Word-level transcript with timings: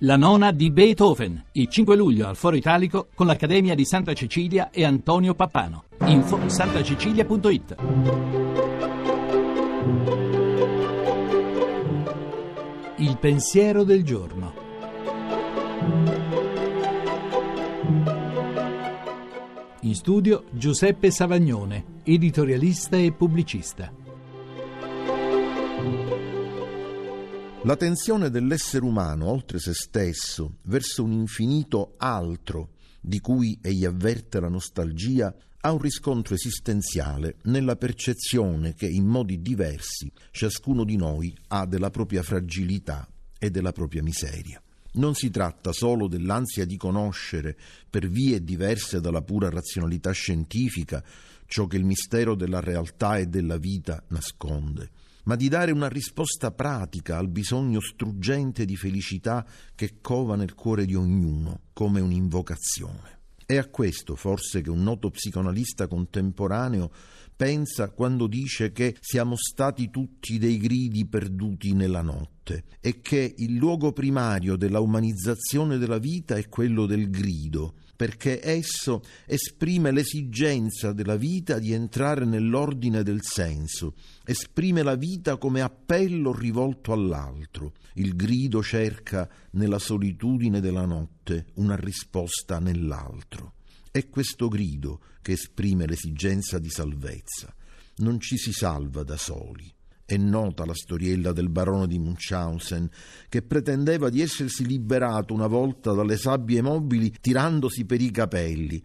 La 0.00 0.16
nona 0.16 0.52
di 0.52 0.70
Beethoven, 0.70 1.42
il 1.52 1.68
5 1.68 1.96
luglio 1.96 2.28
al 2.28 2.36
Foro 2.36 2.54
Italico 2.54 3.08
con 3.14 3.26
l'Accademia 3.26 3.74
di 3.74 3.86
Santa 3.86 4.12
Cecilia 4.12 4.68
e 4.68 4.84
Antonio 4.84 5.32
Pappano. 5.32 5.84
Info 6.04 6.38
santacecilia.it. 6.50 7.76
Il 12.96 13.16
pensiero 13.18 13.84
del 13.84 14.04
giorno. 14.04 14.52
In 19.80 19.94
studio 19.94 20.44
Giuseppe 20.50 21.10
Savagnone, 21.10 22.00
editorialista 22.02 22.98
e 22.98 23.12
pubblicista. 23.12 23.90
La 27.66 27.74
tensione 27.74 28.30
dell'essere 28.30 28.84
umano 28.84 29.28
oltre 29.28 29.58
se 29.58 29.74
stesso 29.74 30.58
verso 30.66 31.02
un 31.02 31.10
infinito 31.10 31.94
altro 31.96 32.74
di 33.00 33.18
cui 33.18 33.58
egli 33.60 33.84
avverte 33.84 34.38
la 34.38 34.48
nostalgia 34.48 35.34
ha 35.62 35.72
un 35.72 35.80
riscontro 35.80 36.36
esistenziale 36.36 37.38
nella 37.46 37.74
percezione 37.74 38.74
che 38.74 38.86
in 38.86 39.04
modi 39.04 39.42
diversi 39.42 40.12
ciascuno 40.30 40.84
di 40.84 40.94
noi 40.94 41.36
ha 41.48 41.66
della 41.66 41.90
propria 41.90 42.22
fragilità 42.22 43.04
e 43.36 43.50
della 43.50 43.72
propria 43.72 44.04
miseria. 44.04 44.62
Non 44.96 45.14
si 45.14 45.30
tratta 45.30 45.72
solo 45.72 46.08
dell'ansia 46.08 46.64
di 46.64 46.76
conoscere 46.76 47.56
per 47.88 48.08
vie 48.08 48.42
diverse 48.42 49.00
dalla 49.00 49.22
pura 49.22 49.50
razionalità 49.50 50.10
scientifica 50.12 51.02
ciò 51.46 51.66
che 51.66 51.76
il 51.76 51.84
mistero 51.84 52.34
della 52.34 52.60
realtà 52.60 53.18
e 53.18 53.26
della 53.26 53.56
vita 53.56 54.02
nasconde 54.08 54.90
ma 55.26 55.34
di 55.34 55.48
dare 55.48 55.72
una 55.72 55.88
risposta 55.88 56.52
pratica 56.52 57.18
al 57.18 57.28
bisogno 57.28 57.80
struggente 57.80 58.64
di 58.64 58.76
felicità 58.76 59.44
che 59.74 59.96
cova 60.00 60.36
nel 60.36 60.54
cuore 60.54 60.86
di 60.86 60.94
ognuno 60.94 61.62
come 61.72 62.00
un'invocazione. 62.00 63.14
È 63.44 63.56
a 63.56 63.68
questo 63.68 64.16
forse 64.16 64.60
che 64.60 64.70
un 64.70 64.82
noto 64.82 65.10
psicoanalista 65.10 65.86
contemporaneo 65.88 66.90
pensa 67.34 67.90
quando 67.90 68.26
dice 68.26 68.72
che 68.72 68.96
siamo 69.00 69.36
stati 69.36 69.90
tutti 69.90 70.38
dei 70.38 70.58
gridi 70.58 71.06
perduti 71.06 71.72
nella 71.72 72.02
notte 72.02 72.45
e 72.80 73.00
che 73.00 73.34
il 73.38 73.54
luogo 73.54 73.92
primario 73.92 74.56
della 74.56 74.80
umanizzazione 74.80 75.78
della 75.78 75.98
vita 75.98 76.36
è 76.36 76.48
quello 76.48 76.86
del 76.86 77.10
grido, 77.10 77.74
perché 77.96 78.40
esso 78.42 79.02
esprime 79.26 79.90
l'esigenza 79.90 80.92
della 80.92 81.16
vita 81.16 81.58
di 81.58 81.72
entrare 81.72 82.24
nell'ordine 82.24 83.02
del 83.02 83.20
senso, 83.22 83.94
esprime 84.24 84.82
la 84.82 84.94
vita 84.94 85.38
come 85.38 85.62
appello 85.62 86.32
rivolto 86.32 86.92
all'altro. 86.92 87.72
Il 87.94 88.14
grido 88.14 88.62
cerca 88.62 89.28
nella 89.52 89.78
solitudine 89.78 90.60
della 90.60 90.84
notte 90.84 91.46
una 91.54 91.76
risposta 91.76 92.58
nell'altro. 92.58 93.54
È 93.90 94.08
questo 94.08 94.48
grido 94.48 95.00
che 95.22 95.32
esprime 95.32 95.86
l'esigenza 95.86 96.58
di 96.58 96.68
salvezza. 96.68 97.54
Non 97.96 98.20
ci 98.20 98.36
si 98.36 98.52
salva 98.52 99.02
da 99.02 99.16
soli. 99.16 99.75
È 100.06 100.16
nota 100.16 100.64
la 100.64 100.72
storiella 100.72 101.32
del 101.32 101.48
barone 101.48 101.88
di 101.88 101.98
Munchausen, 101.98 102.88
che 103.28 103.42
pretendeva 103.42 104.08
di 104.08 104.20
essersi 104.20 104.64
liberato 104.64 105.34
una 105.34 105.48
volta 105.48 105.92
dalle 105.94 106.16
sabbie 106.16 106.62
mobili 106.62 107.12
tirandosi 107.20 107.84
per 107.84 108.00
i 108.00 108.12
capelli. 108.12 108.80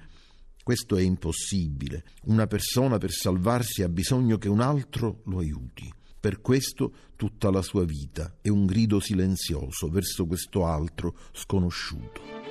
Questo 0.63 0.97
è 0.97 1.03
impossibile. 1.03 2.05
Una 2.23 2.47
persona 2.47 2.97
per 2.97 3.11
salvarsi 3.11 3.83
ha 3.83 3.89
bisogno 3.89 4.39
che 4.39 4.49
un 4.49 4.61
altro 4.61 5.21
lo 5.25 5.37
aiuti. 5.37 5.93
Per 6.19 6.41
questo 6.41 6.91
tutta 7.15 7.51
la 7.51 7.61
sua 7.61 7.85
vita 7.85 8.37
è 8.41 8.49
un 8.49 8.65
grido 8.65 8.99
silenzioso 8.99 9.89
verso 9.89 10.25
questo 10.25 10.65
altro 10.65 11.15
sconosciuto. 11.33 12.50